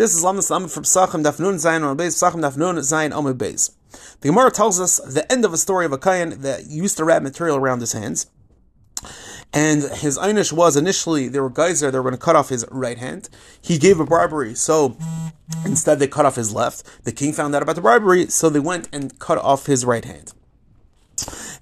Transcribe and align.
This 0.00 0.14
is 0.14 0.24
Lamas 0.24 0.50
Lamed 0.50 0.72
from 0.72 0.84
Sachem 0.84 1.22
Dafnun 1.22 1.56
Zayin 1.56 1.86
on 1.86 1.94
Beis, 1.94 2.12
Sachem 2.12 2.40
Dafnun 2.40 2.78
Zayin 2.78 3.12
Amud 3.12 3.34
Beis. 3.34 3.72
The 4.22 4.28
Gemara 4.28 4.50
tells 4.50 4.80
us 4.80 4.96
the 4.96 5.30
end 5.30 5.44
of 5.44 5.52
a 5.52 5.58
story 5.58 5.84
of 5.84 5.92
a 5.92 5.98
Kayan 5.98 6.40
that 6.40 6.68
used 6.68 6.96
to 6.96 7.04
wrap 7.04 7.22
material 7.22 7.58
around 7.58 7.80
his 7.80 7.92
hands. 7.92 8.26
And 9.52 9.82
his 9.82 10.16
einish 10.16 10.54
was 10.54 10.74
initially 10.74 11.28
there 11.28 11.42
were 11.42 11.50
guys 11.50 11.80
there 11.80 11.90
that 11.90 11.98
were 11.98 12.02
going 12.02 12.18
to 12.18 12.24
cut 12.24 12.34
off 12.34 12.48
his 12.48 12.64
right 12.70 12.96
hand. 12.96 13.28
He 13.60 13.76
gave 13.76 14.00
a 14.00 14.06
bribery, 14.06 14.54
so 14.54 14.96
instead 15.66 15.98
they 15.98 16.08
cut 16.08 16.24
off 16.24 16.36
his 16.36 16.54
left. 16.54 17.04
The 17.04 17.12
king 17.12 17.34
found 17.34 17.54
out 17.54 17.60
about 17.60 17.76
the 17.76 17.82
bribery, 17.82 18.28
so 18.28 18.48
they 18.48 18.58
went 18.58 18.88
and 18.94 19.18
cut 19.18 19.36
off 19.36 19.66
his 19.66 19.84
right 19.84 20.06
hand. 20.06 20.32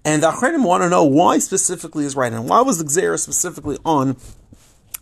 And 0.05 0.23
the 0.23 0.31
Achrenim 0.31 0.65
want 0.65 0.85
to 0.85 0.89
know 0.89 1.03
why 1.03 1.39
specifically 1.41 2.05
his 2.05 2.15
right 2.15 2.33
hand. 2.33 2.49
Why 2.49 2.61
was 2.61 2.79
the 2.79 2.85
Xera 2.85 3.19
specifically 3.19 3.79
on 3.85 4.17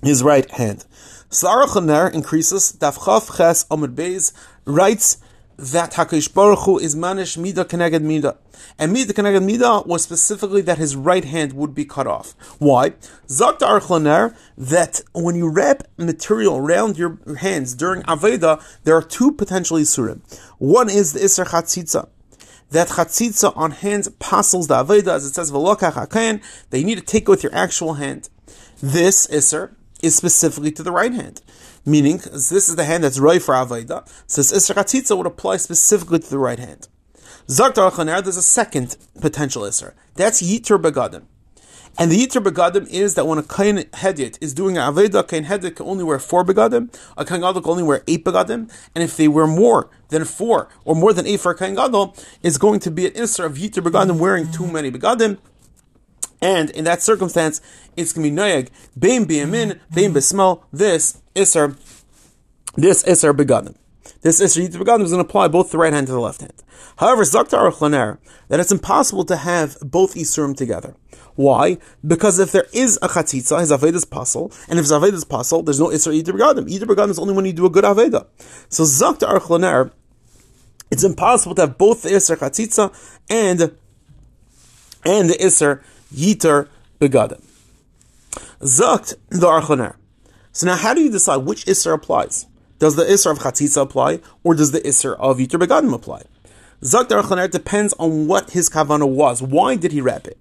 his 0.02 0.22
right 0.22 0.50
hand? 0.50 0.84
Sarach 1.30 2.14
increases, 2.14 2.72
Daf 2.72 2.98
Chav 2.98 3.36
Ches 3.36 3.64
Amud 3.64 3.94
Beis 3.94 4.32
writes 4.64 5.18
that 5.58 5.92
Hakadosh 5.92 6.32
Baruch 6.32 6.60
Hu 6.60 6.78
is 6.78 6.94
manish 6.94 7.38
mida 7.38 7.64
keneged 7.64 8.02
mida, 8.02 8.36
and 8.78 8.92
mida 8.92 9.12
keneged 9.12 9.44
mida 9.44 9.82
was 9.86 10.02
specifically 10.02 10.60
that 10.62 10.78
his 10.78 10.94
right 10.94 11.24
hand 11.24 11.54
would 11.54 11.74
be 11.74 11.84
cut 11.84 12.06
off. 12.06 12.34
Why? 12.58 12.90
Zakt 13.26 13.58
Aruch 13.58 13.88
LaNer 13.88 14.36
that 14.56 15.00
when 15.14 15.34
you 15.34 15.48
wrap 15.48 15.84
material 15.96 16.58
around 16.58 16.98
your 16.98 17.18
hands 17.38 17.74
during 17.74 18.02
Aveda, 18.02 18.62
there 18.84 18.96
are 18.96 19.02
two 19.02 19.32
potential 19.32 19.78
isurim. 19.78 20.20
One 20.58 20.90
is 20.90 21.12
the 21.14 21.24
iser 21.24 21.46
chatzitza. 21.46 22.08
That 22.70 22.88
chatzitza 22.88 23.56
on 23.56 23.70
hands 23.70 24.08
passes 24.18 24.66
the 24.66 24.84
Aveda, 24.84 25.08
as 25.08 25.24
it 25.24 25.34
says 25.34 25.50
that 25.50 26.78
you 26.78 26.84
need 26.84 26.98
to 26.98 27.04
take 27.04 27.22
it 27.24 27.28
with 27.28 27.42
your 27.42 27.54
actual 27.54 27.94
hand. 27.94 28.28
This 28.82 29.26
iser 29.32 29.74
is 30.06 30.16
specifically 30.16 30.72
to 30.72 30.82
the 30.82 30.92
right 30.92 31.12
hand. 31.12 31.42
Meaning, 31.84 32.18
this 32.18 32.68
is 32.68 32.76
the 32.76 32.84
hand 32.84 33.04
that's 33.04 33.18
right 33.18 33.42
for 33.42 33.54
Avaida. 33.54 34.08
So 34.26 34.42
this 34.42 34.52
Isra 34.52 35.16
would 35.16 35.26
apply 35.26 35.58
specifically 35.58 36.18
to 36.20 36.30
the 36.30 36.38
right 36.38 36.58
hand. 36.58 36.88
Zaktar 37.48 37.92
Chaner, 37.92 38.22
there's 38.22 38.36
a 38.36 38.42
second 38.42 38.96
potential 39.20 39.62
Isra. 39.62 39.92
That's 40.14 40.42
Yitur 40.42 40.80
Begadim. 40.80 41.24
And 41.98 42.10
the 42.10 42.26
Yitur 42.26 42.42
Begadim 42.42 42.86
is 42.88 43.14
that 43.14 43.26
when 43.26 43.38
a 43.38 43.42
Kain 43.42 43.78
Hedit 43.78 44.36
is 44.42 44.52
doing 44.52 44.76
an 44.76 44.92
Aveda, 44.92 45.26
Kain 45.26 45.44
Hedit 45.44 45.76
can 45.76 45.86
only 45.86 46.04
wear 46.04 46.18
four 46.18 46.44
Begadim, 46.44 46.94
a 47.16 47.24
Kain 47.24 47.40
Gadol 47.40 47.62
can 47.62 47.70
only 47.70 47.82
wear 47.84 48.02
eight 48.06 48.24
Begadim, 48.24 48.70
and 48.94 49.04
if 49.04 49.16
they 49.16 49.28
wear 49.28 49.46
more 49.46 49.88
than 50.08 50.24
four, 50.24 50.68
or 50.84 50.94
more 50.94 51.14
than 51.14 51.26
eight 51.26 51.40
for 51.40 51.52
a 51.52 51.56
Kain 51.56 51.74
Gadol, 51.74 52.14
it's 52.42 52.58
going 52.58 52.80
to 52.80 52.90
be 52.90 53.06
an 53.06 53.12
Isra 53.12 53.46
of 53.46 53.54
Yitur 53.54 53.82
Begadim 53.82 54.18
wearing 54.18 54.50
too 54.52 54.66
many 54.66 54.90
Begadim, 54.90 55.38
and 56.40 56.70
in 56.70 56.84
that 56.84 57.02
circumstance, 57.02 57.60
it's 57.96 58.12
going 58.12 58.24
to 58.24 58.30
be 58.30 58.36
noyag, 58.36 58.68
bein 58.98 59.24
biyamin, 59.24 59.80
bein 59.92 60.12
besmal, 60.12 60.62
this 60.72 61.22
isar, 61.34 61.76
this 62.76 63.04
isar 63.04 63.32
begadim. 63.32 63.76
This 64.22 64.40
isar 64.40 64.60
yit 64.60 64.72
begadim 64.72 65.04
is 65.04 65.12
going 65.12 65.24
to 65.24 65.28
apply 65.28 65.48
both 65.48 65.70
the 65.70 65.78
right 65.78 65.92
hand 65.92 66.06
to 66.08 66.12
the 66.12 66.20
left 66.20 66.40
hand. 66.40 66.62
However, 66.98 67.22
Zaktar 67.22 67.70
Aruch 67.70 67.80
LaNer, 67.80 68.18
that 68.48 68.60
it's 68.60 68.72
impossible 68.72 69.24
to 69.24 69.36
have 69.36 69.78
both 69.80 70.14
isurim 70.14 70.56
together. 70.56 70.94
Why? 71.34 71.78
Because 72.06 72.38
if 72.38 72.52
there 72.52 72.66
is 72.72 72.98
a 73.02 73.08
chatzitza, 73.08 73.60
his 73.60 73.70
aveda 73.70 73.94
is 73.94 74.04
pasul, 74.04 74.52
and 74.68 74.78
if 74.78 74.84
his 74.84 74.92
aveda 74.92 75.12
is 75.12 75.24
pasul, 75.24 75.64
there's 75.64 75.80
no 75.80 75.90
isar 75.90 76.12
yit 76.12 76.26
begadim. 76.26 76.68
Yit 76.68 76.82
begadim 76.82 77.10
is 77.10 77.18
only 77.18 77.34
when 77.34 77.44
you 77.44 77.52
do 77.52 77.66
a 77.66 77.70
good 77.70 77.84
aveda. 77.84 78.26
So 78.68 78.84
Zaktar 78.84 79.28
Aruch 79.28 79.48
LaNer, 79.48 79.90
it's 80.90 81.04
impossible 81.04 81.54
to 81.56 81.62
have 81.62 81.78
both 81.78 82.02
the 82.02 82.14
isar 82.14 82.36
chatzitza 82.36 82.92
and 83.28 83.76
and 85.04 85.30
the 85.30 85.44
isar 85.44 85.82
Yiter 86.12 86.68
Begadim. 87.00 87.42
Zakt 88.60 89.14
the 89.28 89.46
Archoner. 89.46 89.96
So 90.52 90.66
now 90.66 90.76
how 90.76 90.94
do 90.94 91.00
you 91.00 91.10
decide 91.10 91.38
which 91.38 91.66
Isser 91.66 91.94
applies? 91.94 92.46
Does 92.78 92.96
the 92.96 93.04
Isser 93.04 93.30
of 93.30 93.38
Chatzitza 93.38 93.82
apply, 93.82 94.20
or 94.44 94.54
does 94.54 94.72
the 94.72 94.80
Isser 94.80 95.16
of 95.18 95.40
Yiter 95.40 95.58
Begadim 95.58 95.92
apply? 95.92 96.22
Zakt 96.82 97.08
the 97.08 97.16
Archoner 97.16 97.50
depends 97.50 97.92
on 97.98 98.26
what 98.26 98.50
his 98.50 98.70
Kavana 98.70 99.08
was. 99.08 99.42
Why 99.42 99.76
did 99.76 99.92
he 99.92 100.00
wrap 100.00 100.26
it? 100.26 100.38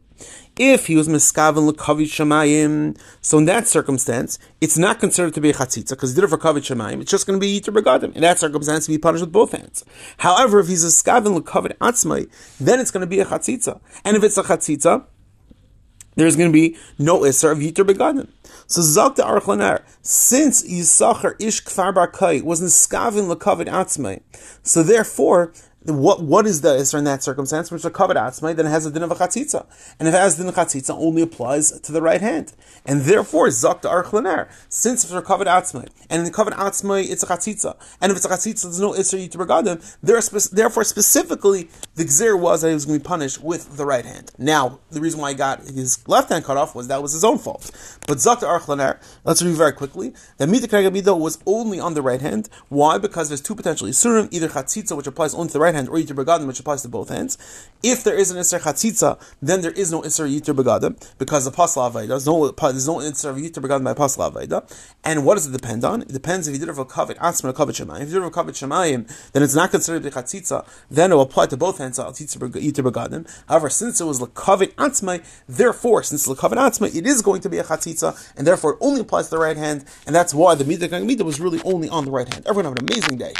If 0.57 0.87
he 0.87 0.95
was 0.95 1.09
miskaven 1.09 1.69
lekavit 1.69 2.05
shemayim, 2.05 2.97
so 3.19 3.39
in 3.39 3.45
that 3.45 3.67
circumstance, 3.67 4.39
it's 4.61 4.77
not 4.77 5.01
considered 5.01 5.33
to 5.33 5.41
be 5.41 5.49
a 5.49 5.53
chatzitza 5.53 5.89
because 5.89 6.11
he 6.11 6.15
did 6.15 6.23
it 6.23 6.29
for 6.29 6.37
kavit 6.37 6.59
shemayim. 6.59 7.01
It's 7.01 7.11
just 7.11 7.27
going 7.27 7.37
to 7.37 7.45
be 7.45 7.59
yiter 7.59 7.73
begadim. 7.73 8.15
In 8.15 8.21
that 8.21 8.39
circumstance, 8.39 8.87
he 8.87 8.95
be 8.95 8.97
punished 8.97 9.21
with 9.21 9.33
both 9.33 9.51
hands. 9.51 9.83
However, 10.19 10.61
if 10.61 10.69
he's 10.69 10.85
a 10.85 10.87
skaven 10.87 11.37
lekavit 11.37 11.77
atzmai, 11.79 12.29
then 12.57 12.79
it's 12.79 12.89
going 12.89 13.01
to 13.01 13.07
be 13.07 13.19
a 13.19 13.25
chatzitza. 13.25 13.81
And 14.05 14.15
if 14.15 14.23
it's 14.23 14.37
a 14.37 14.43
chatzitza, 14.43 15.03
there's 16.15 16.35
going 16.35 16.49
to 16.49 16.53
be 16.53 16.77
no 16.97 17.21
Isser 17.21 17.51
of 17.51 17.59
Yitter 17.59 17.87
Begadim. 17.87 18.27
So 18.67 18.81
Zok 18.81 19.15
the 19.15 19.83
since 20.01 20.63
Yisachar 20.63 21.35
Ish 21.39 21.63
Kfar 21.63 21.93
Bar 21.93 22.07
Kai 22.07 22.41
was 22.41 22.61
Niskavin 22.61 23.33
Lakavid 23.33 23.67
Atzmai, 23.67 24.21
so 24.63 24.81
therefore 24.81 25.53
what 25.85 26.23
what 26.23 26.45
is 26.47 26.61
the 26.61 26.69
isra 26.69 26.99
in 26.99 27.03
that 27.05 27.23
circumstance? 27.23 27.71
Which 27.71 27.81
is 27.81 27.85
a 27.85 27.91
covered 27.91 28.17
atzmai, 28.17 28.55
then 28.55 28.65
it 28.65 28.69
has 28.69 28.85
a 28.85 28.91
din 28.91 29.03
of 29.03 29.11
a 29.11 29.15
chatzitza, 29.15 29.65
and 29.99 30.07
if 30.07 30.13
it 30.13 30.17
has 30.17 30.37
din 30.37 30.47
of 30.47 30.55
chatzitza, 30.55 30.91
only 30.97 31.21
applies 31.21 31.79
to 31.79 31.91
the 31.91 32.01
right 32.01 32.21
hand, 32.21 32.53
and 32.85 33.01
therefore 33.01 33.47
zok 33.47 33.81
the 33.81 33.89
Aruch 33.89 34.11
LaNer. 34.11 34.49
Since 34.69 35.03
it's 35.03 35.13
a 35.13 35.21
covered 35.21 35.47
atzmai, 35.47 35.87
and 36.09 36.19
in 36.19 36.25
the 36.25 36.31
covered 36.31 36.53
atzmai 36.53 37.09
it's 37.09 37.23
a 37.23 37.27
chatzitza, 37.27 37.75
and 38.01 38.11
if 38.11 38.17
it's 38.17 38.25
a 38.25 38.29
chatzitza, 38.29 38.63
there's 38.63 38.79
no 38.79 38.93
isra 38.93 39.19
yit 39.19 39.33
regadim. 39.33 39.81
Therefore, 40.51 40.83
specifically, 40.83 41.69
the 41.95 42.03
gzir 42.03 42.39
was 42.39 42.61
that 42.61 42.69
he 42.69 42.73
was 42.73 42.85
going 42.85 42.99
to 42.99 43.03
be 43.03 43.07
punished 43.07 43.43
with 43.43 43.77
the 43.77 43.85
right 43.85 44.05
hand. 44.05 44.31
Now, 44.37 44.79
the 44.89 45.01
reason 45.01 45.19
why 45.19 45.31
he 45.31 45.35
got 45.35 45.61
his 45.61 46.07
left 46.07 46.29
hand 46.29 46.45
cut 46.45 46.57
off 46.57 46.73
was 46.73 46.87
that 46.87 47.01
was 47.01 47.13
his 47.13 47.23
own 47.23 47.37
fault. 47.37 47.71
But 48.07 48.17
zok 48.17 48.39
the 48.39 48.47
Aruch 48.47 48.67
LaNer. 48.67 48.99
Let's 49.23 49.41
review 49.41 49.57
very 49.57 49.73
quickly. 49.73 50.13
The 50.37 50.45
midah 50.45 51.19
was 51.19 51.37
only 51.45 51.79
on 51.79 51.93
the 51.93 52.01
right 52.01 52.21
hand. 52.21 52.49
Why? 52.69 52.97
Because 52.97 53.29
there's 53.29 53.41
two 53.41 53.55
potential 53.55 53.87
isurim, 53.87 54.27
either 54.31 54.47
chatzitza, 54.47 54.97
which 54.97 55.07
applies 55.07 55.33
only 55.35 55.47
to 55.47 55.53
the 55.53 55.59
right 55.59 55.74
hand, 55.75 55.89
or 55.89 55.97
Yitur 55.97 56.15
Begadim, 56.15 56.47
which 56.47 56.59
applies 56.59 56.81
to 56.81 56.87
both 56.87 57.09
hands. 57.09 57.37
If 57.83 58.03
there 58.03 58.15
is 58.15 58.31
an 58.31 58.37
Isser 58.37 58.59
Chatzitza, 58.59 59.19
then 59.41 59.61
there 59.61 59.71
is 59.71 59.91
no 59.91 60.01
Isser 60.01 60.27
Yitur 60.27 60.55
Begadim, 60.55 60.95
because 61.19 61.45
the 61.45 61.51
Pasla 61.51 61.91
Aveda, 61.91 62.07
there's 62.07 62.25
no, 62.25 62.47
there's 62.47 62.87
no 62.87 62.95
Yitur 62.99 63.61
Begadim 63.61 63.83
by 63.83 63.93
Pasla 63.93 64.31
Aveda. 64.31 64.63
And 65.03 65.23
what 65.25 65.35
does 65.35 65.45
it 65.45 65.51
depend 65.51 65.85
on? 65.85 66.01
It 66.01 66.07
depends 66.07 66.47
if 66.47 66.53
you 66.53 66.59
did 66.59 66.69
it 66.69 66.73
for 66.73 66.85
Kavit 66.85 67.17
Atzma 67.17 67.49
or 67.49 67.53
Kavit 67.53 67.85
Shemayim. 67.85 68.01
If 68.01 68.07
you 68.09 68.19
did 68.19 68.25
it 68.25 68.33
for 68.33 68.43
Kavit 68.43 68.55
Shemayim, 68.55 69.31
then 69.33 69.43
it's 69.43 69.55
not 69.55 69.69
considered 69.69 70.01
the 70.01 70.09
Chatzitza, 70.09 70.65
then 70.89 71.11
it 71.11 71.15
will 71.15 71.21
apply 71.21 71.45
to 71.47 71.57
both 71.57 71.77
hands, 71.77 71.99
Yitur 71.99 72.49
Begadim. 72.49 73.27
However, 73.47 73.69
since 73.69 74.01
it 74.01 74.05
was 74.05 74.19
Kavit 74.19 74.73
Atzma, 74.75 75.23
therefore, 75.47 76.01
since 76.01 76.27
it's 76.27 76.41
Kavit 76.41 76.57
Atzma, 76.57 76.95
it 76.95 77.05
is 77.05 77.21
going 77.21 77.41
to 77.41 77.49
be 77.49 77.59
a 77.59 77.63
Chatzitza, 77.63 78.33
and 78.35 78.47
therefore 78.47 78.73
it 78.73 78.77
only 78.81 79.01
applies 79.01 79.25
to 79.25 79.31
the 79.31 79.37
right 79.37 79.57
hand, 79.57 79.85
and 80.07 80.15
that's 80.15 80.33
why 80.33 80.55
the 80.55 80.63
Midah 80.63 80.89
Midah 81.05 81.23
was 81.23 81.39
really 81.39 81.61
only 81.63 81.89
on 81.89 82.05
the 82.05 82.11
right 82.11 82.31
hand. 82.31 82.45
Everyone 82.47 82.65
have 82.65 82.77
an 82.77 82.89
amazing 82.89 83.17
day. 83.17 83.33